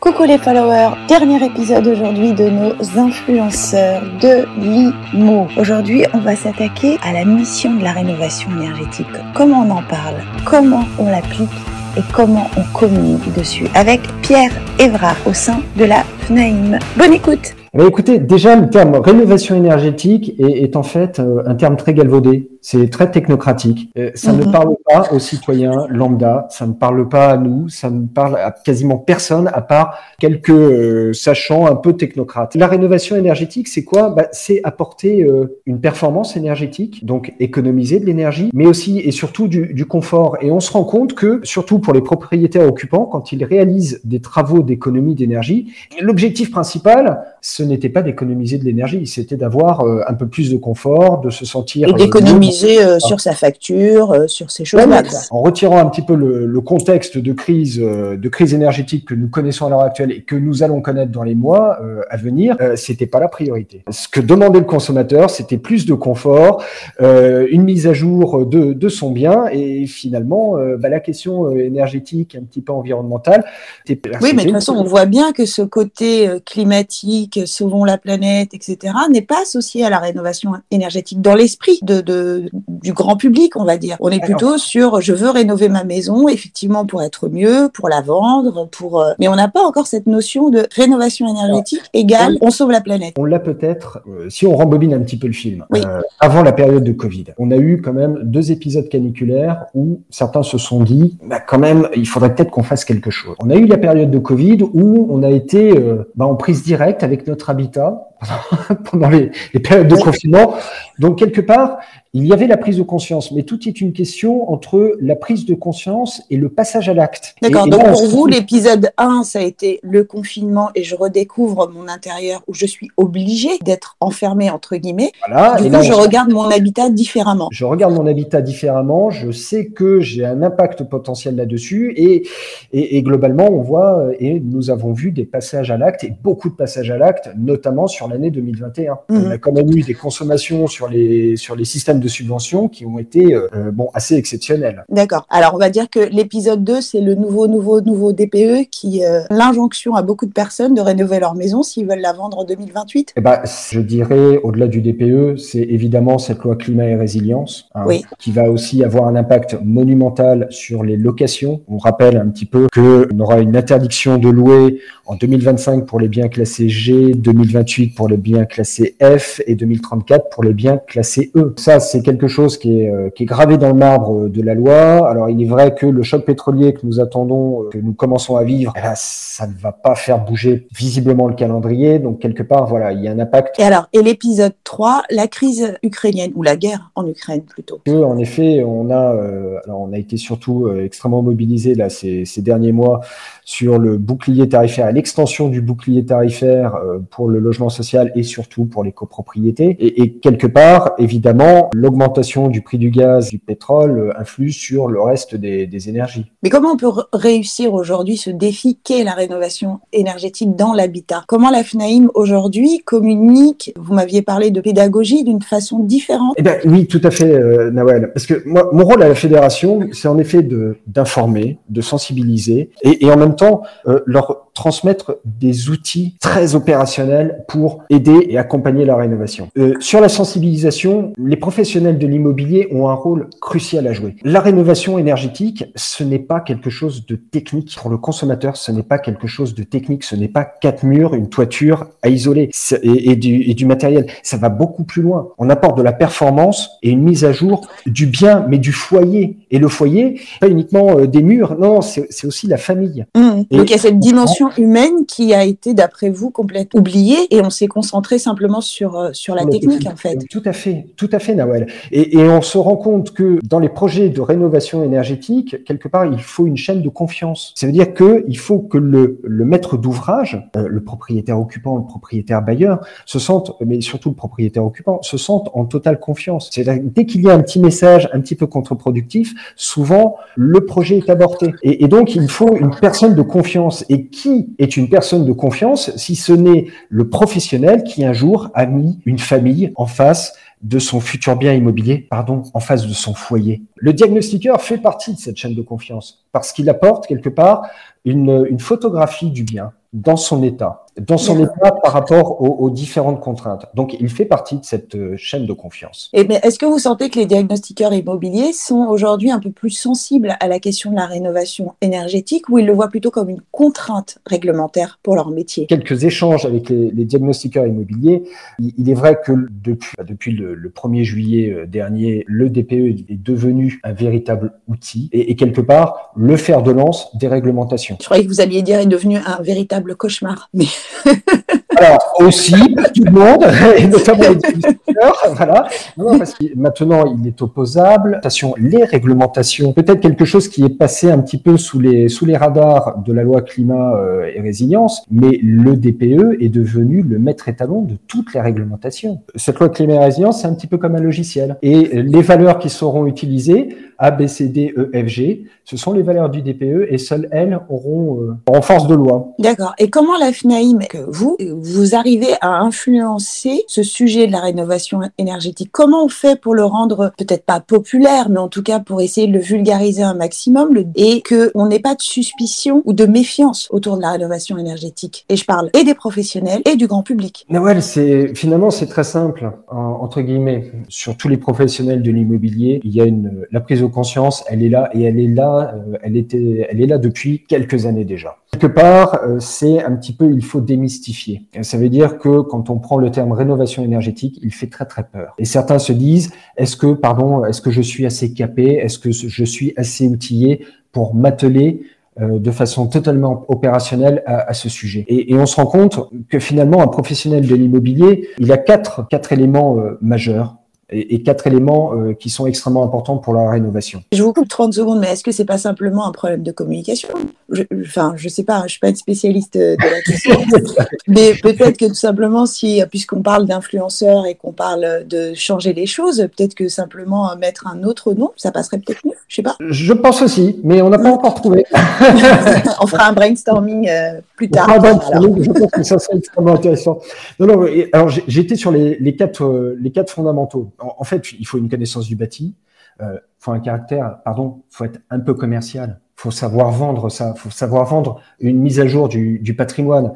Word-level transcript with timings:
Coucou 0.00 0.24
les 0.24 0.38
followers, 0.38 0.96
dernier 1.08 1.44
épisode 1.44 1.86
aujourd'hui 1.86 2.32
de 2.32 2.48
nos 2.48 2.98
influenceurs 2.98 4.00
de 4.22 4.46
l'IMO. 4.58 5.46
Aujourd'hui, 5.58 6.04
on 6.14 6.20
va 6.20 6.34
s'attaquer 6.34 6.96
à 7.02 7.12
la 7.12 7.26
mission 7.26 7.74
de 7.76 7.84
la 7.84 7.92
rénovation 7.92 8.50
énergétique. 8.50 9.06
Comment 9.34 9.60
on 9.60 9.70
en 9.70 9.82
parle 9.82 10.14
Comment 10.46 10.84
on 10.98 11.10
l'applique 11.10 11.50
et 11.98 12.02
comment 12.14 12.46
on 12.56 12.62
communique 12.72 13.30
dessus 13.34 13.66
avec 13.74 14.00
Pierre 14.22 14.52
Évrard 14.78 15.16
au 15.26 15.34
sein 15.34 15.60
de 15.76 15.84
la 15.84 16.02
FNAIM. 16.20 16.78
Bonne 16.96 17.12
écoute 17.12 17.54
eh 17.72 17.86
écoutez, 17.86 18.18
déjà 18.18 18.56
le 18.56 18.68
terme 18.68 18.96
rénovation 18.96 19.54
énergétique 19.54 20.34
est, 20.40 20.64
est 20.64 20.74
en 20.74 20.82
fait 20.82 21.20
euh, 21.20 21.44
un 21.46 21.54
terme 21.54 21.76
très 21.76 21.94
galvaudé 21.94 22.48
c'est 22.62 22.90
très 22.90 23.10
technocratique. 23.10 23.90
Euh, 23.98 24.10
ça 24.14 24.32
ne 24.32 24.44
mhm. 24.44 24.52
parle 24.52 24.74
pas 24.84 25.08
aux 25.12 25.18
citoyens 25.18 25.86
lambda, 25.88 26.46
ça 26.50 26.66
ne 26.66 26.72
parle 26.72 27.08
pas 27.08 27.28
à 27.30 27.36
nous, 27.36 27.68
ça 27.68 27.90
ne 27.90 28.06
parle 28.06 28.36
à 28.36 28.50
quasiment 28.50 28.98
personne 28.98 29.50
à 29.52 29.62
part 29.62 29.98
quelques 30.18 30.50
euh, 30.50 31.12
sachants 31.12 31.66
un 31.66 31.76
peu 31.76 31.94
technocrates. 31.94 32.54
La 32.54 32.66
rénovation 32.66 33.16
énergétique, 33.16 33.68
c'est 33.68 33.84
quoi? 33.84 34.10
Bah, 34.10 34.28
C'est 34.32 34.60
apporter 34.64 35.22
euh, 35.22 35.58
une 35.66 35.80
performance 35.80 36.36
énergétique, 36.36 37.04
donc 37.04 37.32
économiser 37.40 37.98
de 37.98 38.06
l'énergie, 38.06 38.50
mais 38.52 38.66
aussi 38.66 38.98
et 38.98 39.10
surtout 39.10 39.48
du, 39.48 39.72
du, 39.72 39.86
confort. 39.86 40.36
Et 40.40 40.50
on 40.50 40.60
se 40.60 40.70
rend 40.72 40.84
compte 40.84 41.14
que, 41.14 41.40
surtout 41.42 41.78
pour 41.78 41.94
les 41.94 42.02
propriétaires 42.02 42.66
occupants, 42.66 43.06
quand 43.06 43.32
ils 43.32 43.44
réalisent 43.44 44.00
des 44.04 44.20
travaux 44.20 44.62
d'économie 44.62 45.14
d'énergie, 45.14 45.72
l'objectif 46.00 46.50
principal, 46.50 47.22
ce 47.40 47.62
n'était 47.62 47.88
pas 47.88 48.02
d'économiser 48.02 48.58
de 48.58 48.64
l'énergie, 48.64 49.06
c'était 49.06 49.36
d'avoir 49.36 49.80
un 49.80 50.14
peu 50.14 50.28
plus 50.28 50.50
de 50.50 50.56
confort, 50.56 51.20
de 51.20 51.30
se 51.30 51.44
sentir... 51.44 51.88
Et 51.88 51.92
d'économiser 51.94 52.49
euh, 52.64 52.98
sur 52.98 53.20
sa 53.20 53.32
facture, 53.32 54.12
euh, 54.12 54.26
sur 54.26 54.50
ces 54.50 54.64
choses-là. 54.64 55.02
en 55.30 55.40
retirant 55.40 55.78
un 55.78 55.86
petit 55.86 56.02
peu 56.02 56.14
le, 56.14 56.60
contexte 56.60 57.16
de 57.18 57.32
crise, 57.32 57.80
euh, 57.80 58.16
de 58.16 58.28
crise 58.28 58.52
énergétique 58.52 59.06
que 59.08 59.14
nous 59.14 59.28
connaissons 59.28 59.66
à 59.66 59.70
l'heure 59.70 59.80
actuelle 59.80 60.12
et 60.12 60.22
que 60.22 60.36
nous 60.36 60.62
allons 60.62 60.82
connaître 60.82 61.10
dans 61.10 61.22
les 61.22 61.34
mois 61.34 61.78
à 62.10 62.16
venir, 62.16 62.56
c'était 62.76 63.06
pas 63.06 63.20
la 63.20 63.28
priorité. 63.28 63.82
Ce 63.90 64.08
que 64.08 64.20
demandait 64.20 64.58
le 64.58 64.66
consommateur, 64.66 65.30
c'était 65.30 65.58
plus 65.58 65.86
de 65.86 65.94
confort, 65.94 66.62
une 67.00 67.62
mise 67.62 67.86
à 67.86 67.92
jour 67.92 68.46
de, 68.46 68.72
de 68.72 68.88
son 68.88 69.10
bien 69.10 69.46
et 69.50 69.86
finalement, 69.86 70.56
bah, 70.78 70.88
la 70.88 71.00
question 71.00 71.50
énergétique, 71.50 72.36
un 72.36 72.44
petit 72.44 72.60
peu 72.60 72.72
environnementale. 72.72 73.44
Oui, 73.88 74.32
mais 74.34 74.42
de 74.42 74.42
toute 74.42 74.52
façon, 74.52 74.74
on 74.76 74.84
voit 74.84 75.06
bien 75.06 75.32
que 75.32 75.46
ce 75.46 75.62
côté 75.62 76.28
climatique, 76.44 77.40
sauvons 77.46 77.84
la 77.84 77.98
planète, 77.98 78.54
etc., 78.54 78.94
n'est 79.10 79.22
pas 79.22 79.42
associé 79.42 79.84
à 79.84 79.90
la 79.90 79.98
rénovation 79.98 80.52
énergétique 80.70 81.20
dans 81.20 81.34
l'esprit 81.34 81.78
de, 81.82 82.00
de 82.00 82.39
du 82.68 82.92
grand 82.92 83.16
public, 83.16 83.56
on 83.56 83.64
va 83.64 83.76
dire. 83.76 83.96
On 84.00 84.10
est 84.10 84.20
plutôt 84.20 84.58
sur 84.58 85.00
je 85.00 85.12
veux 85.12 85.30
rénover 85.30 85.68
ma 85.68 85.84
maison, 85.84 86.28
effectivement 86.28 86.86
pour 86.86 87.02
être 87.02 87.28
mieux, 87.28 87.68
pour 87.72 87.88
la 87.88 88.00
vendre, 88.00 88.68
pour. 88.68 89.00
Euh, 89.00 89.12
mais 89.18 89.28
on 89.28 89.36
n'a 89.36 89.48
pas 89.48 89.62
encore 89.62 89.86
cette 89.86 90.06
notion 90.06 90.50
de 90.50 90.66
rénovation 90.74 91.28
énergétique 91.28 91.82
égale 91.92 92.36
on 92.40 92.50
sauve 92.50 92.70
la 92.70 92.80
planète. 92.80 93.14
On 93.18 93.24
l'a 93.24 93.38
peut-être 93.38 94.02
euh, 94.08 94.28
si 94.28 94.46
on 94.46 94.56
rembobine 94.56 94.94
un 94.94 95.00
petit 95.00 95.18
peu 95.18 95.26
le 95.26 95.32
film. 95.32 95.64
Euh, 95.74 96.00
avant 96.18 96.42
la 96.42 96.52
période 96.52 96.84
de 96.84 96.92
Covid, 96.92 97.24
on 97.38 97.50
a 97.50 97.56
eu 97.56 97.80
quand 97.82 97.92
même 97.92 98.18
deux 98.22 98.52
épisodes 98.52 98.88
caniculaires 98.88 99.66
où 99.74 100.00
certains 100.10 100.42
se 100.42 100.58
sont 100.58 100.82
dit, 100.82 101.18
bah, 101.24 101.40
quand 101.40 101.58
même, 101.58 101.88
il 101.96 102.06
faudrait 102.06 102.34
peut-être 102.34 102.50
qu'on 102.50 102.62
fasse 102.62 102.84
quelque 102.84 103.10
chose. 103.10 103.36
On 103.40 103.50
a 103.50 103.56
eu 103.56 103.66
la 103.66 103.78
période 103.78 104.10
de 104.10 104.18
Covid 104.18 104.62
où 104.62 105.08
on 105.10 105.22
a 105.22 105.30
été 105.30 105.74
bah, 106.14 106.26
en 106.26 106.34
prise 106.34 106.62
directe 106.62 107.02
avec 107.02 107.26
notre 107.26 107.50
habitat 107.50 108.08
pendant 108.90 109.08
les, 109.08 109.30
les 109.54 109.60
périodes 109.60 109.88
de 109.88 109.96
confinement. 109.96 110.54
Donc 110.98 111.18
quelque 111.18 111.40
part, 111.40 111.78
il 112.12 112.26
y 112.26 112.32
avait 112.32 112.48
la 112.48 112.56
prise 112.56 112.76
de 112.76 112.82
conscience, 112.82 113.30
mais 113.30 113.44
tout 113.44 113.68
est 113.68 113.80
une 113.80 113.92
question 113.92 114.50
entre 114.50 114.96
la 115.00 115.14
prise 115.14 115.46
de 115.46 115.54
conscience 115.54 116.22
et 116.28 116.36
le 116.36 116.48
passage 116.48 116.88
à 116.88 116.94
l'acte. 116.94 117.36
D'accord, 117.40 117.68
donc 117.68 117.86
pour 117.92 118.08
vous, 118.08 118.26
l'épisode 118.26 118.90
1, 118.98 119.22
ça 119.22 119.38
a 119.38 119.42
été 119.42 119.78
le 119.84 120.02
confinement 120.02 120.70
et 120.74 120.82
je 120.82 120.96
redécouvre 120.96 121.70
mon 121.72 121.86
intérieur 121.86 122.42
où 122.48 122.54
je 122.54 122.66
suis 122.66 122.88
obligée 122.96 123.58
d'être 123.64 123.96
enfermée, 124.00 124.50
entre 124.50 124.74
guillemets. 124.74 125.12
Voilà, 125.28 125.60
du 125.60 125.70
coup, 125.70 125.82
je 125.82 125.92
regarde 125.92 126.32
mon 126.32 126.50
habitat 126.50 126.90
différemment. 126.90 127.48
Je 127.52 127.64
regarde 127.64 127.94
mon 127.94 128.06
habitat 128.06 128.42
différemment, 128.42 129.10
je 129.10 129.30
sais 129.30 129.66
que 129.66 130.00
j'ai 130.00 130.24
un 130.24 130.42
impact 130.42 130.82
potentiel 130.82 131.36
là-dessus 131.36 131.92
et, 131.96 132.26
et, 132.72 132.96
et, 132.96 133.02
globalement, 133.02 133.46
on 133.48 133.60
voit, 133.60 134.08
et 134.18 134.40
nous 134.40 134.70
avons 134.70 134.92
vu 134.92 135.12
des 135.12 135.24
passages 135.24 135.70
à 135.70 135.76
l'acte 135.76 136.02
et 136.02 136.12
beaucoup 136.24 136.48
de 136.48 136.56
passages 136.56 136.90
à 136.90 136.98
l'acte, 136.98 137.30
notamment 137.38 137.86
sur 137.86 138.08
l'année 138.08 138.32
2021. 138.32 138.98
Mhm. 139.08 139.24
On 139.26 139.30
a 139.30 139.38
quand 139.38 139.52
même 139.52 139.70
eu 139.70 139.82
des 139.82 139.94
consommations 139.94 140.66
sur 140.66 140.88
les, 140.88 141.36
sur 141.36 141.54
les 141.54 141.64
systèmes 141.64 141.99
de 142.00 142.08
subventions 142.08 142.68
qui 142.68 142.84
ont 142.86 142.98
été 142.98 143.34
euh, 143.34 143.70
bon, 143.72 143.90
assez 143.94 144.16
exceptionnelles. 144.16 144.84
D'accord. 144.88 145.26
Alors, 145.30 145.54
on 145.54 145.58
va 145.58 145.70
dire 145.70 145.88
que 145.88 146.00
l'épisode 146.00 146.64
2, 146.64 146.80
c'est 146.80 147.00
le 147.00 147.14
nouveau, 147.14 147.46
nouveau, 147.46 147.80
nouveau 147.80 148.12
DPE 148.12 148.68
qui, 148.70 149.04
euh, 149.04 149.22
l'injonction 149.30 149.94
à 149.94 150.02
beaucoup 150.02 150.26
de 150.26 150.32
personnes 150.32 150.74
de 150.74 150.80
rénover 150.80 151.20
leur 151.20 151.34
maison 151.34 151.62
s'ils 151.62 151.86
veulent 151.86 152.00
la 152.00 152.12
vendre 152.12 152.38
en 152.38 152.44
2028. 152.44 153.14
Eh 153.16 153.20
ben, 153.20 153.40
je 153.44 153.80
dirais, 153.80 154.38
au-delà 154.42 154.66
du 154.66 154.80
DPE, 154.80 155.38
c'est 155.38 155.62
évidemment 155.62 156.18
cette 156.18 156.38
loi 156.38 156.56
climat 156.56 156.84
et 156.84 156.96
résilience 156.96 157.68
hein, 157.74 157.86
qui 158.18 158.32
va 158.32 158.50
aussi 158.50 158.82
avoir 158.84 159.06
un 159.06 159.16
impact 159.16 159.58
monumental 159.62 160.46
sur 160.50 160.82
les 160.82 160.96
locations. 160.96 161.60
On 161.68 161.78
rappelle 161.78 162.16
un 162.16 162.28
petit 162.28 162.46
peu 162.46 162.66
qu'on 162.72 163.18
aura 163.18 163.40
une 163.40 163.56
interdiction 163.56 164.18
de 164.18 164.28
louer 164.28 164.80
en 165.06 165.16
2025 165.16 165.86
pour 165.86 166.00
les 166.00 166.08
biens 166.08 166.28
classés 166.28 166.68
G, 166.68 167.14
2028 167.14 167.94
pour 167.94 168.08
les 168.08 168.16
biens 168.16 168.44
classés 168.44 168.96
F 169.00 169.40
et 169.46 169.54
2034 169.54 170.28
pour 170.30 170.44
les 170.44 170.52
biens 170.52 170.78
classés 170.78 171.30
E. 171.36 171.54
Ça, 171.58 171.80
c'est 171.90 172.02
quelque 172.02 172.28
chose 172.28 172.56
qui 172.56 172.80
est, 172.80 172.90
euh, 172.90 173.10
qui 173.10 173.24
est 173.24 173.26
gravé 173.26 173.58
dans 173.58 173.68
le 173.68 173.74
marbre 173.74 174.28
de 174.28 174.42
la 174.42 174.54
loi. 174.54 175.08
Alors, 175.08 175.28
il 175.28 175.42
est 175.42 175.46
vrai 175.46 175.74
que 175.74 175.86
le 175.86 176.02
choc 176.02 176.24
pétrolier 176.24 176.72
que 176.72 176.80
nous 176.84 177.00
attendons, 177.00 177.64
euh, 177.64 177.68
que 177.70 177.78
nous 177.78 177.92
commençons 177.92 178.36
à 178.36 178.44
vivre, 178.44 178.72
eh 178.76 178.80
ben, 178.80 178.92
ça 178.94 179.46
ne 179.46 179.54
va 179.54 179.72
pas 179.72 179.94
faire 179.94 180.24
bouger 180.24 180.68
visiblement 180.76 181.26
le 181.26 181.34
calendrier. 181.34 181.98
Donc, 181.98 182.20
quelque 182.20 182.42
part, 182.42 182.66
voilà, 182.66 182.92
il 182.92 183.02
y 183.02 183.08
a 183.08 183.10
un 183.10 183.18
impact. 183.18 183.58
Et 183.58 183.64
alors, 183.64 183.88
et 183.92 184.02
l'épisode 184.02 184.54
3, 184.64 185.02
la 185.10 185.26
crise 185.26 185.74
ukrainienne, 185.82 186.30
ou 186.36 186.42
la 186.42 186.56
guerre 186.56 186.90
en 186.94 187.06
Ukraine 187.06 187.42
plutôt 187.42 187.80
que, 187.84 187.90
En 187.90 188.18
effet, 188.18 188.62
on 188.64 188.90
a, 188.90 189.12
euh, 189.14 189.58
alors 189.64 189.80
on 189.80 189.92
a 189.92 189.98
été 189.98 190.16
surtout 190.16 190.70
extrêmement 190.70 191.22
mobilisé 191.22 191.74
là 191.74 191.88
ces, 191.88 192.24
ces 192.24 192.42
derniers 192.42 192.72
mois 192.72 193.00
sur 193.44 193.78
le 193.78 193.96
bouclier 193.96 194.48
tarifaire 194.48 194.88
et 194.88 194.92
l'extension 194.92 195.48
du 195.48 195.60
bouclier 195.60 196.04
tarifaire 196.04 196.78
pour 197.10 197.28
le 197.28 197.38
logement 197.38 197.68
social 197.68 198.12
et 198.14 198.22
surtout 198.22 198.64
pour 198.64 198.84
les 198.84 198.92
copropriétés. 198.92 199.76
Et, 199.80 200.02
et 200.02 200.12
quelque 200.12 200.46
part, 200.46 200.92
évidemment, 200.98 201.70
l'augmentation 201.80 202.48
du 202.48 202.60
prix 202.60 202.78
du 202.78 202.90
gaz, 202.90 203.30
du 203.30 203.38
pétrole 203.38 203.98
euh, 203.98 204.20
influe 204.20 204.52
sur 204.52 204.88
le 204.88 205.00
reste 205.00 205.34
des, 205.34 205.88
énergies. 205.88 206.26
Mais 206.42 206.50
comment 206.50 206.72
on 206.72 206.76
peut 206.76 206.90
réussir 207.14 207.72
aujourd'hui 207.72 208.18
ce 208.18 208.28
défi 208.28 208.78
qu'est 208.84 209.02
la 209.02 209.12
rénovation 209.12 209.80
énergétique 209.94 210.54
dans 210.56 210.74
l'habitat? 210.74 211.24
Comment 211.26 211.48
la 211.48 211.64
FNAIM 211.64 212.10
aujourd'hui 212.14 212.82
communique, 212.84 213.72
vous 213.78 213.94
m'aviez 213.94 214.20
parlé 214.20 214.50
de 214.50 214.60
pédagogie 214.60 215.24
d'une 215.24 215.40
façon 215.40 215.78
différente? 215.78 216.34
Eh 216.36 216.42
ben, 216.42 216.60
Oui, 216.66 216.86
tout 216.86 217.00
à 217.02 217.10
fait, 217.10 217.32
euh, 217.32 217.70
Nawel. 217.70 218.10
Parce 218.12 218.26
que 218.26 218.46
moi, 218.46 218.68
mon 218.72 218.84
rôle 218.84 219.02
à 219.02 219.08
la 219.08 219.14
fédération, 219.14 219.80
c'est 219.92 220.08
en 220.08 220.18
effet 220.18 220.46
d'informer, 220.86 221.58
de, 221.70 221.80
sensibiliser 221.80 222.70
et, 222.82 223.06
et, 223.06 223.10
en 223.10 223.16
même 223.16 223.36
temps 223.36 223.62
euh, 223.86 224.00
leur 224.04 224.49
transmettre 224.54 225.16
des 225.24 225.70
outils 225.70 226.16
très 226.20 226.54
opérationnels 226.54 227.44
pour 227.48 227.82
aider 227.90 228.26
et 228.28 228.38
accompagner 228.38 228.84
la 228.84 228.96
rénovation. 228.96 229.48
Euh, 229.58 229.74
sur 229.80 230.00
la 230.00 230.08
sensibilisation, 230.08 231.12
les 231.18 231.36
professionnels 231.36 231.98
de 231.98 232.06
l'immobilier 232.06 232.68
ont 232.72 232.88
un 232.88 232.94
rôle 232.94 233.28
crucial 233.40 233.86
à 233.86 233.92
jouer. 233.92 234.16
La 234.22 234.40
rénovation 234.40 234.98
énergétique, 234.98 235.64
ce 235.76 236.04
n'est 236.04 236.18
pas 236.18 236.40
quelque 236.40 236.70
chose 236.70 237.06
de 237.06 237.16
technique 237.16 237.76
pour 237.80 237.90
le 237.90 237.98
consommateur, 237.98 238.56
ce 238.56 238.72
n'est 238.72 238.82
pas 238.82 238.98
quelque 238.98 239.26
chose 239.26 239.54
de 239.54 239.62
technique, 239.62 240.04
ce 240.04 240.16
n'est 240.16 240.28
pas 240.28 240.44
quatre 240.44 240.84
murs, 240.84 241.14
une 241.14 241.28
toiture 241.28 241.86
à 242.02 242.08
isoler 242.08 242.50
et, 242.82 243.10
et, 243.10 243.16
du, 243.16 243.42
et 243.42 243.54
du 243.54 243.66
matériel. 243.66 244.06
Ça 244.22 244.36
va 244.36 244.48
beaucoup 244.48 244.84
plus 244.84 245.02
loin. 245.02 245.28
On 245.38 245.50
apporte 245.50 245.78
de 245.78 245.82
la 245.82 245.92
performance 245.92 246.70
et 246.82 246.90
une 246.90 247.02
mise 247.02 247.24
à 247.24 247.32
jour 247.32 247.66
du 247.86 248.06
bien, 248.06 248.44
mais 248.48 248.58
du 248.58 248.72
foyer. 248.72 249.38
Et 249.50 249.58
le 249.58 249.68
foyer, 249.68 250.20
pas 250.40 250.48
uniquement 250.48 250.98
euh, 250.98 251.06
des 251.06 251.22
murs, 251.22 251.58
non, 251.58 251.80
c'est 251.80 252.26
aussi 252.26 252.46
la 252.46 252.56
famille. 252.56 253.04
Mmh. 253.14 253.42
Donc 253.50 253.68
il 253.68 253.70
y 253.70 253.74
a 253.74 253.78
cette 253.78 253.98
dimension 253.98 254.39
humaine 254.58 255.06
qui 255.06 255.34
a 255.34 255.44
été, 255.44 255.74
d'après 255.74 256.10
vous, 256.10 256.30
complètement 256.30 256.80
oubliée 256.80 257.18
et 257.30 257.40
on 257.42 257.50
s'est 257.50 257.66
concentré 257.66 258.18
simplement 258.18 258.60
sur, 258.60 258.96
euh, 258.96 259.10
sur 259.12 259.34
la 259.34 259.44
technique, 259.44 259.86
en 259.86 259.96
fait. 259.96 260.18
Tout 260.30 260.42
à 260.44 260.52
fait, 260.52 260.86
tout 260.96 261.08
à 261.12 261.18
fait, 261.18 261.34
Nawel. 261.34 261.66
Et, 261.90 262.18
et, 262.18 262.28
on 262.28 262.42
se 262.42 262.58
rend 262.58 262.76
compte 262.76 263.12
que 263.12 263.38
dans 263.42 263.58
les 263.58 263.68
projets 263.68 264.08
de 264.08 264.20
rénovation 264.20 264.82
énergétique, 264.84 265.64
quelque 265.64 265.88
part, 265.88 266.06
il 266.06 266.20
faut 266.20 266.46
une 266.46 266.56
chaîne 266.56 266.82
de 266.82 266.88
confiance. 266.88 267.52
Ça 267.56 267.66
veut 267.66 267.72
dire 267.72 267.92
qu'il 267.94 268.38
faut 268.38 268.60
que 268.60 268.78
le, 268.78 269.20
le 269.22 269.44
maître 269.44 269.76
d'ouvrage, 269.76 270.48
euh, 270.56 270.66
le 270.68 270.82
propriétaire 270.82 271.38
occupant, 271.38 271.76
le 271.76 271.84
propriétaire 271.84 272.42
bailleur, 272.42 272.80
se 273.06 273.18
sente, 273.18 273.56
mais 273.64 273.80
surtout 273.80 274.10
le 274.10 274.14
propriétaire 274.14 274.64
occupant, 274.64 275.02
se 275.02 275.16
sente 275.18 275.50
en 275.54 275.64
totale 275.64 275.98
confiance. 275.98 276.48
C'est-à-dire 276.52 276.82
dès 276.84 277.06
qu'il 277.06 277.22
y 277.22 277.30
a 277.30 277.34
un 277.34 277.40
petit 277.40 277.60
message 277.60 278.08
un 278.12 278.20
petit 278.20 278.34
peu 278.34 278.46
contre-productif, 278.46 279.34
souvent 279.56 280.16
le 280.36 280.64
projet 280.64 280.98
est 280.98 281.10
aborté. 281.10 281.52
Et, 281.62 281.84
et 281.84 281.88
donc 281.88 282.14
il 282.14 282.28
faut 282.28 282.56
une 282.56 282.70
personne 282.70 283.14
de 283.14 283.22
confiance. 283.22 283.84
Et 283.88 284.06
qui 284.06 284.29
est 284.58 284.76
une 284.76 284.88
personne 284.88 285.24
de 285.24 285.32
confiance 285.32 285.94
si 285.96 286.16
ce 286.16 286.32
n'est 286.32 286.66
le 286.88 287.08
professionnel 287.08 287.84
qui 287.84 288.04
un 288.04 288.12
jour 288.12 288.50
a 288.54 288.66
mis 288.66 288.98
une 289.04 289.18
famille 289.18 289.72
en 289.76 289.86
face 289.86 290.34
de 290.62 290.78
son 290.78 291.00
futur 291.00 291.36
bien 291.36 291.54
immobilier, 291.54 292.06
pardon, 292.10 292.42
en 292.52 292.60
face 292.60 292.86
de 292.86 292.92
son 292.92 293.14
foyer. 293.14 293.62
Le 293.80 293.94
diagnostiqueur 293.94 294.60
fait 294.60 294.78
partie 294.78 295.14
de 295.14 295.18
cette 295.18 295.36
chaîne 295.36 295.54
de 295.54 295.62
confiance 295.62 296.24
parce 296.32 296.52
qu'il 296.52 296.68
apporte 296.68 297.06
quelque 297.06 297.30
part 297.30 297.66
une, 298.04 298.46
une 298.48 298.60
photographie 298.60 299.30
du 299.30 299.42
bien 299.42 299.72
dans 299.92 300.16
son 300.16 300.42
état, 300.44 300.86
dans 301.00 301.18
son 301.18 301.42
état 301.42 301.72
par 301.82 301.92
rapport 301.92 302.40
aux, 302.40 302.70
différentes 302.70 303.20
contraintes. 303.20 303.66
Donc, 303.74 303.96
il 303.98 304.08
fait 304.08 304.24
partie 304.24 304.56
de 304.56 304.64
cette 304.64 304.94
euh, 304.94 305.16
chaîne 305.16 305.46
de 305.46 305.52
confiance. 305.52 306.10
Et 306.12 306.20
est-ce 306.20 306.58
que 306.58 306.66
vous 306.66 306.78
sentez 306.78 307.10
que 307.10 307.18
les 307.18 307.26
diagnostiqueurs 307.26 307.92
immobiliers 307.92 308.52
sont 308.52 308.86
aujourd'hui 308.88 309.32
un 309.32 309.40
peu 309.40 309.50
plus 309.50 309.70
sensibles 309.70 310.36
à 310.38 310.46
la 310.46 310.60
question 310.60 310.90
de 310.90 310.96
la 310.96 311.06
rénovation 311.06 311.74
énergétique 311.80 312.48
ou 312.48 312.58
ils 312.58 312.66
le 312.66 312.72
voient 312.72 312.88
plutôt 312.88 313.10
comme 313.10 313.30
une 313.30 313.40
contrainte 313.50 314.18
réglementaire 314.26 315.00
pour 315.02 315.16
leur 315.16 315.30
métier? 315.30 315.66
Quelques 315.66 316.04
échanges 316.04 316.46
avec 316.46 316.68
les, 316.68 316.92
diagnostiqueurs 317.04 317.66
immobiliers. 317.66 318.22
Il, 318.60 318.88
est 318.88 318.94
vrai 318.94 319.18
que 319.24 319.32
depuis, 319.50 319.96
depuis 320.06 320.32
le, 320.32 320.70
1er 320.70 321.02
juillet 321.02 321.50
euh, 321.50 321.66
dernier, 321.66 322.24
le 322.28 322.48
DPE 322.48 323.10
est 323.10 323.20
devenu 323.20 323.69
un 323.82 323.92
véritable 323.92 324.52
outil 324.68 325.08
et, 325.12 325.36
quelque 325.36 325.60
part 325.60 326.12
le 326.16 326.36
fer 326.36 326.62
de 326.62 326.70
lance 326.70 327.16
des 327.16 327.28
réglementations. 327.28 327.96
Je 328.00 328.04
croyais 328.04 328.24
que 328.24 328.28
vous 328.28 328.40
alliez 328.40 328.62
dire 328.62 328.78
est 328.78 328.86
devenu 328.86 329.18
un 329.18 329.42
véritable 329.42 329.96
cauchemar. 329.96 330.48
Mais 330.54 330.66
Alors 331.80 332.14
aussi, 332.20 332.52
tout 332.94 333.04
le 333.04 333.10
monde, 333.10 333.44
et 333.78 333.86
notamment 333.86 334.24
les 334.28 334.60
voilà. 335.34 335.66
parce 335.96 336.34
que 336.34 336.44
maintenant, 336.54 337.06
il 337.06 337.26
est 337.26 337.40
opposable. 337.40 338.20
Les 338.58 338.84
réglementations, 338.84 339.72
peut-être 339.72 340.00
quelque 340.00 340.26
chose 340.26 340.48
qui 340.48 340.62
est 340.62 340.76
passé 340.76 341.10
un 341.10 341.18
petit 341.20 341.38
peu 341.38 341.56
sous 341.56 341.80
les, 341.80 342.08
sous 342.10 342.26
les 342.26 342.36
radars 342.36 343.02
de 343.02 343.12
la 343.14 343.22
loi 343.22 343.40
climat 343.40 343.94
euh, 343.94 344.30
et 344.34 344.42
résilience, 344.42 345.04
mais 345.10 345.40
le 345.42 345.74
DPE 345.76 346.42
est 346.42 346.50
devenu 346.50 347.02
le 347.02 347.18
maître 347.18 347.48
étalon 347.48 347.82
de 347.82 347.96
toutes 348.06 348.34
les 348.34 348.40
réglementations. 348.40 349.22
Cette 349.34 349.58
loi 349.58 349.70
climat 349.70 349.94
et 349.94 349.98
résilience, 349.98 350.42
c'est 350.42 350.48
un 350.48 350.54
petit 350.54 350.66
peu 350.66 350.76
comme 350.76 350.96
un 350.96 351.00
logiciel. 351.00 351.56
Et 351.62 352.02
les 352.02 352.22
valeurs 352.22 352.58
qui 352.58 352.68
seront 352.68 353.06
utilisées, 353.06 353.74
A, 354.00 354.10
B, 354.10 354.26
C, 354.26 354.48
D, 354.48 354.74
E, 354.76 354.90
F, 354.94 355.06
G, 355.06 355.44
ce 355.64 355.76
sont 355.76 355.92
les 355.92 356.02
valeurs 356.02 356.30
du 356.30 356.42
DPE 356.42 356.88
et 356.88 356.98
seules 356.98 357.28
elles 357.30 357.60
auront, 357.68 358.20
euh, 358.48 358.60
force 358.62 358.86
de 358.86 358.94
loi. 358.94 359.34
D'accord. 359.38 359.74
Et 359.78 359.90
comment 359.90 360.16
la 360.18 360.32
FNAIM, 360.32 360.78
vous, 361.06 361.36
vous 361.38 361.94
arrivez 361.94 362.32
à 362.40 362.60
influencer 362.60 363.62
ce 363.68 363.82
sujet 363.82 364.26
de 364.26 364.32
la 364.32 364.40
rénovation 364.40 365.00
énergétique? 365.18 365.70
Comment 365.70 366.04
on 366.04 366.08
fait 366.08 366.40
pour 366.40 366.54
le 366.54 366.64
rendre 366.64 367.12
peut-être 367.18 367.44
pas 367.44 367.60
populaire, 367.60 368.30
mais 368.30 368.38
en 368.38 368.48
tout 368.48 368.62
cas 368.62 368.80
pour 368.80 369.00
essayer 369.00 369.26
de 369.26 369.32
le 369.32 369.38
vulgariser 369.38 370.02
un 370.02 370.14
maximum 370.14 370.70
et 370.96 371.22
qu'on 371.22 371.66
n'ait 371.66 371.78
pas 371.78 371.94
de 371.94 372.02
suspicion 372.02 372.82
ou 372.84 372.92
de 372.92 373.06
méfiance 373.06 373.68
autour 373.70 373.96
de 373.96 374.02
la 374.02 374.12
rénovation 374.12 374.56
énergétique? 374.56 375.26
Et 375.28 375.36
je 375.36 375.44
parle 375.44 375.70
et 375.78 375.84
des 375.84 375.94
professionnels 375.94 376.62
et 376.64 376.76
du 376.76 376.86
grand 376.86 377.02
public. 377.02 377.46
Nawel, 377.50 377.82
c'est 377.82 378.34
finalement 378.34 378.70
c'est 378.70 378.86
très 378.86 379.04
simple 379.04 379.52
entre 379.68 380.22
guillemets. 380.22 380.72
Sur 380.88 381.16
tous 381.16 381.28
les 381.28 381.36
professionnels 381.36 382.02
de 382.02 382.10
l'immobilier, 382.10 382.80
il 382.84 382.94
y 382.94 383.00
a 383.00 383.04
une 383.04 383.46
la 383.50 383.60
prise 383.60 383.80
de 383.80 383.86
conscience, 383.90 384.44
elle 384.48 384.62
est 384.62 384.68
là 384.68 384.90
et 384.94 385.02
elle 385.02 385.18
est 385.18 385.28
là, 385.28 385.74
euh, 385.74 385.98
elle 386.02 386.16
était, 386.16 386.66
elle 386.70 386.80
est 386.80 386.86
là 386.86 386.98
depuis 386.98 387.44
quelques 387.46 387.86
années 387.86 388.04
déjà. 388.04 388.36
Quelque 388.52 388.66
part, 388.66 389.20
euh, 389.22 389.38
c'est 389.38 389.82
un 389.82 389.94
petit 389.96 390.12
peu, 390.12 390.32
il 390.32 390.44
faut 390.44 390.60
démystifier. 390.60 391.42
Ça 391.62 391.78
veut 391.78 391.88
dire 391.88 392.18
que 392.18 392.40
quand 392.40 392.68
on 392.68 392.78
prend 392.78 392.98
le 392.98 393.10
terme 393.10 393.32
rénovation 393.32 393.84
énergétique, 393.84 394.38
il 394.42 394.52
fait 394.52 394.66
très 394.66 394.86
très 394.86 395.04
peur. 395.04 395.34
Et 395.38 395.44
certains 395.44 395.78
se 395.78 395.92
disent, 395.92 396.32
est-ce 396.56 396.76
que, 396.76 396.92
pardon, 396.94 397.44
est-ce 397.44 397.60
que 397.60 397.70
je 397.70 397.80
suis 397.80 398.06
assez 398.06 398.34
capé, 398.34 398.74
est-ce 398.74 398.98
que 398.98 399.12
je 399.12 399.44
suis 399.44 399.72
assez 399.76 400.08
outillé 400.08 400.64
pour 400.92 401.14
m'atteler 401.14 401.82
euh, 402.20 402.40
de 402.40 402.50
façon 402.50 402.88
totalement 402.88 403.44
opérationnelle 403.48 404.22
à, 404.26 404.52
ce 404.52 404.68
sujet? 404.68 405.04
Et, 405.06 405.34
on 405.34 405.46
se 405.46 405.56
rend 405.56 405.66
compte 405.66 406.10
que 406.28 406.40
finalement, 406.40 406.82
un 406.82 406.88
professionnel 406.88 407.46
de 407.46 407.54
l'immobilier, 407.54 408.28
il 408.38 408.50
a 408.50 408.58
quatre, 408.58 409.06
quatre 409.08 409.32
éléments 409.32 409.78
euh, 409.78 409.96
majeurs 410.00 410.56
et, 410.90 411.22
quatre 411.22 411.46
éléments 411.46 411.94
euh, 411.94 412.14
qui 412.14 412.30
sont 412.30 412.46
extrêmement 412.46 412.82
importants 412.82 413.18
pour 413.18 413.34
la 413.34 413.50
rénovation. 413.50 414.02
Je 414.12 414.22
vous 414.22 414.32
coupe 414.32 414.48
30 414.48 414.72
secondes, 414.74 415.00
mais 415.00 415.08
est-ce 415.08 415.22
que 415.22 415.32
c'est 415.32 415.44
pas 415.44 415.58
simplement 415.58 416.06
un 416.06 416.12
problème 416.12 416.42
de 416.42 416.52
communication? 416.52 417.08
Je, 417.50 417.62
Enfin, 417.82 418.14
je 418.16 418.28
sais 418.28 418.44
pas, 418.44 418.62
je 418.66 418.72
suis 418.72 418.80
pas 418.80 418.88
une 418.88 418.96
spécialiste 418.96 419.56
de 419.56 419.76
la 419.80 420.00
question, 420.02 420.36
mais 421.08 421.34
peut-être 421.34 421.76
que 421.76 421.86
tout 421.86 421.94
simplement, 421.94 422.46
si 422.46 422.82
puisqu'on 422.90 423.22
parle 423.22 423.46
d'influenceurs 423.46 424.26
et 424.26 424.34
qu'on 424.34 424.52
parle 424.52 425.04
de 425.06 425.32
changer 425.34 425.72
les 425.72 425.86
choses, 425.86 426.28
peut-être 426.36 426.54
que 426.54 426.68
simplement 426.68 427.34
mettre 427.36 427.66
un 427.66 427.82
autre 427.84 428.12
nom, 428.12 428.30
ça 428.36 428.52
passerait 428.52 428.78
peut-être 428.78 429.04
mieux. 429.04 429.14
Je 429.28 429.36
sais 429.36 429.42
pas. 429.42 429.56
Je 429.60 429.92
pense 429.92 430.22
aussi, 430.22 430.60
mais 430.62 430.82
on 430.82 430.90
n'a 430.90 430.98
pas 430.98 431.10
encore 431.10 431.34
trouvé. 431.34 431.64
on 432.80 432.86
fera 432.86 433.08
un 433.08 433.12
brainstorming 433.12 433.88
euh, 433.88 434.20
plus 434.36 434.50
tard. 434.50 434.68
je 434.68 435.50
pense 435.50 435.70
que 435.70 435.82
ça 435.82 435.98
serait 435.98 436.18
extrêmement 436.18 436.54
intéressant. 436.54 437.00
Non, 437.38 437.46
non. 437.46 437.66
Alors 437.92 438.08
j'étais 438.08 438.56
sur 438.56 438.72
les, 438.72 438.96
les 438.98 439.16
quatre 439.16 439.44
euh, 439.44 439.78
les 439.80 439.90
quatre 439.90 440.12
fondamentaux 440.12 440.70
en, 440.80 441.04
fait, 441.04 441.32
il 441.32 441.46
faut 441.46 441.58
une 441.58 441.68
connaissance 441.68 442.06
du 442.06 442.16
bâti, 442.16 442.56
euh, 443.00 443.18
faut 443.38 443.52
un 443.52 443.60
caractère, 443.60 444.18
pardon, 444.24 444.62
faut 444.70 444.84
être 444.84 445.00
un 445.10 445.20
peu 445.20 445.34
commercial, 445.34 446.00
faut 446.16 446.30
savoir 446.30 446.70
vendre 446.70 447.08
ça, 447.08 447.34
faut 447.34 447.50
savoir 447.50 447.86
vendre 447.86 448.20
une 448.40 448.58
mise 448.58 448.80
à 448.80 448.86
jour 448.86 449.08
du, 449.08 449.54
patrimoine, 449.56 450.12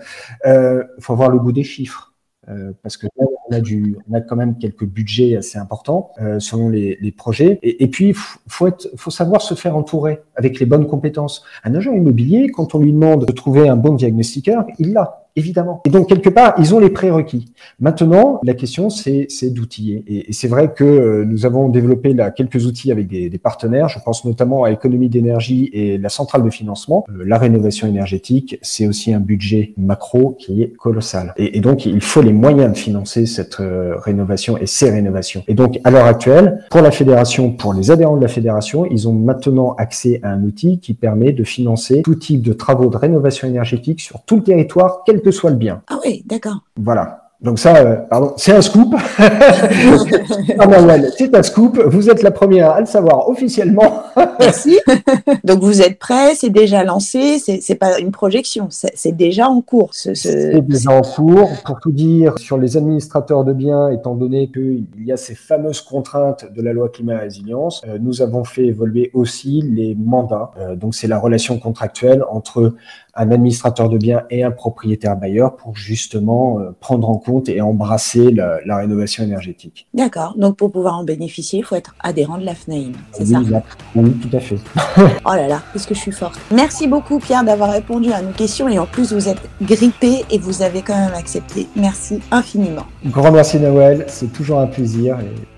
euh, 0.46 0.84
faut 1.00 1.14
avoir 1.14 1.30
le 1.30 1.38
goût 1.38 1.52
des 1.52 1.64
chiffres. 1.64 2.12
Euh, 2.50 2.72
parce 2.82 2.98
que 2.98 3.06
là, 3.16 3.24
on 3.48 4.14
a, 4.14 4.20
quand 4.20 4.36
même 4.36 4.58
quelques 4.58 4.84
budgets 4.84 5.34
assez 5.36 5.56
importants 5.56 6.12
euh, 6.20 6.38
selon 6.40 6.68
les, 6.68 6.98
les 7.00 7.10
projets. 7.10 7.58
Et, 7.62 7.88
puis, 7.88 8.12
faut, 8.12 8.68
faut 8.96 9.10
savoir 9.10 9.40
se 9.40 9.54
faire 9.54 9.76
entourer 9.78 10.20
avec 10.36 10.60
les 10.60 10.66
bonnes 10.66 10.86
compétences. 10.86 11.42
Un 11.64 11.74
agent 11.74 11.92
immobilier, 11.94 12.50
quand 12.50 12.74
on 12.74 12.80
lui 12.80 12.92
demande 12.92 13.24
de 13.24 13.32
trouver 13.32 13.66
un 13.66 13.76
bon 13.76 13.94
diagnostiqueur, 13.94 14.66
il 14.78 14.92
l'a 14.92 15.23
évidemment. 15.36 15.82
Et 15.84 15.90
donc, 15.90 16.08
quelque 16.08 16.28
part, 16.28 16.54
ils 16.58 16.74
ont 16.74 16.78
les 16.78 16.90
prérequis. 16.90 17.52
Maintenant, 17.80 18.40
la 18.42 18.54
question, 18.54 18.90
c'est 18.90 19.28
d'outiller. 19.50 20.04
Et, 20.06 20.32
c'est 20.32 20.48
vrai 20.48 20.72
que 20.72 20.84
euh, 20.84 21.24
nous 21.24 21.46
avons 21.46 21.68
développé 21.68 22.12
là 22.14 22.30
quelques 22.30 22.66
outils 22.66 22.92
avec 22.92 23.08
des, 23.08 23.30
partenaires. 23.38 23.88
Je 23.88 23.98
pense 23.98 24.24
notamment 24.24 24.64
à 24.64 24.70
Économie 24.70 25.08
d'énergie 25.08 25.68
et 25.72 25.98
la 25.98 26.08
centrale 26.08 26.42
de 26.42 26.50
financement. 26.50 27.04
Euh, 27.10 27.24
la 27.26 27.36
rénovation 27.36 27.86
énergétique, 27.86 28.58
c'est 28.62 28.86
aussi 28.86 29.12
un 29.12 29.20
budget 29.20 29.72
macro 29.76 30.36
qui 30.38 30.62
est 30.62 30.72
colossal. 30.76 31.34
Et, 31.36 31.58
et, 31.58 31.60
donc, 31.60 31.84
il 31.84 32.00
faut 32.00 32.22
les 32.22 32.32
moyens 32.32 32.72
de 32.72 32.78
financer 32.78 33.26
cette 33.26 33.60
euh, 33.60 33.96
rénovation 33.96 34.56
et 34.56 34.66
ces 34.66 34.90
rénovations. 34.90 35.42
Et 35.48 35.54
donc, 35.54 35.80
à 35.84 35.90
l'heure 35.90 36.06
actuelle, 36.06 36.64
pour 36.70 36.80
la 36.80 36.90
fédération, 36.90 37.50
pour 37.50 37.74
les 37.74 37.90
adhérents 37.90 38.16
de 38.16 38.22
la 38.22 38.28
fédération, 38.28 38.86
ils 38.86 39.08
ont 39.08 39.12
maintenant 39.12 39.74
accès 39.78 40.20
à 40.22 40.30
un 40.30 40.42
outil 40.44 40.78
qui 40.78 40.94
permet 40.94 41.32
de 41.32 41.44
financer 41.44 42.02
tout 42.02 42.14
type 42.14 42.42
de 42.42 42.52
travaux 42.52 42.88
de 42.88 42.96
rénovation 42.96 43.48
énergétique 43.48 44.00
sur 44.00 44.22
tout 44.22 44.36
le 44.36 44.42
territoire, 44.42 45.02
quel 45.04 45.20
que 45.24 45.30
soit 45.30 45.50
le 45.50 45.56
bien. 45.56 45.82
Ah 45.88 45.98
oui, 46.04 46.22
d'accord. 46.26 46.60
Voilà. 46.76 47.24
Donc 47.44 47.58
ça, 47.58 47.76
euh, 47.76 47.96
pardon, 47.96 48.32
c'est 48.38 48.52
un 48.52 48.62
scoop. 48.62 48.94
c'est 51.18 51.36
un 51.36 51.42
scoop. 51.42 51.78
Vous 51.78 52.08
êtes 52.08 52.22
la 52.22 52.30
première 52.30 52.70
à 52.70 52.80
le 52.80 52.86
savoir 52.86 53.28
officiellement. 53.28 54.02
Merci. 54.40 54.78
Donc 55.44 55.60
vous 55.60 55.82
êtes 55.82 55.98
prêts, 55.98 56.34
c'est 56.34 56.48
déjà 56.48 56.84
lancé, 56.84 57.38
c'est 57.38 57.74
pas 57.74 57.98
une 57.98 58.12
projection, 58.12 58.68
c'est 58.70 59.12
déjà 59.12 59.48
en 59.48 59.60
cours. 59.60 59.90
C'est 59.92 60.62
déjà 60.62 60.92
en 60.92 61.02
cours. 61.02 61.50
Pour 61.66 61.80
tout 61.80 61.92
dire, 61.92 62.38
sur 62.38 62.56
les 62.56 62.78
administrateurs 62.78 63.44
de 63.44 63.52
biens, 63.52 63.90
étant 63.90 64.14
donné 64.14 64.50
qu'il 64.50 64.86
y 65.04 65.12
a 65.12 65.18
ces 65.18 65.34
fameuses 65.34 65.82
contraintes 65.82 66.46
de 66.50 66.62
la 66.62 66.72
loi 66.72 66.88
climat 66.88 67.14
et 67.14 67.18
résilience, 67.18 67.82
euh, 67.86 67.98
nous 68.00 68.22
avons 68.22 68.44
fait 68.44 68.64
évoluer 68.64 69.10
aussi 69.12 69.60
les 69.60 69.94
mandats. 69.94 70.52
Euh, 70.58 70.76
donc 70.76 70.94
c'est 70.94 71.08
la 71.08 71.18
relation 71.18 71.58
contractuelle 71.58 72.24
entre 72.30 72.72
un 73.16 73.30
administrateur 73.30 73.88
de 73.88 73.98
biens 73.98 74.22
et 74.30 74.42
un 74.42 74.50
propriétaire 74.50 75.16
bailleur 75.16 75.56
pour 75.56 75.76
justement 75.76 76.58
euh, 76.58 76.70
prendre 76.80 77.08
en 77.08 77.18
compte 77.18 77.48
et 77.48 77.60
embrasser 77.60 78.30
la, 78.30 78.58
la 78.64 78.76
rénovation 78.78 79.24
énergétique. 79.24 79.86
D'accord. 79.94 80.34
Donc 80.36 80.56
pour 80.56 80.70
pouvoir 80.70 80.98
en 80.98 81.04
bénéficier, 81.04 81.60
il 81.60 81.64
faut 81.64 81.76
être 81.76 81.94
adhérent 82.00 82.38
de 82.38 82.44
la 82.44 82.54
FNAIM, 82.54 82.92
c'est 83.12 83.26
ça? 83.26 83.40
Oui, 83.94 84.10
tout 84.12 84.36
à 84.36 84.40
fait. 84.40 84.58
oh 84.98 85.34
là 85.34 85.48
là, 85.48 85.62
qu'est-ce 85.72 85.86
que 85.86 85.94
je 85.94 86.00
suis 86.00 86.12
forte. 86.12 86.38
Merci 86.52 86.86
beaucoup 86.86 87.18
Pierre 87.18 87.44
d'avoir 87.44 87.70
répondu 87.70 88.12
à 88.12 88.22
nos 88.22 88.32
questions 88.32 88.68
et 88.68 88.78
en 88.78 88.86
plus 88.86 89.12
vous 89.12 89.28
êtes 89.28 89.40
grippé 89.62 90.24
et 90.30 90.38
vous 90.38 90.62
avez 90.62 90.82
quand 90.82 90.96
même 90.96 91.14
accepté. 91.14 91.68
Merci 91.76 92.20
infiniment. 92.30 92.84
Grand 93.06 93.32
merci 93.32 93.58
Noël, 93.58 94.04
c'est 94.08 94.32
toujours 94.32 94.60
un 94.60 94.66
plaisir 94.66 95.18
et 95.20 95.53